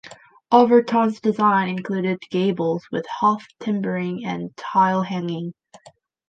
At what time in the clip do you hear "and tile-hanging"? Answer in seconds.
4.25-5.53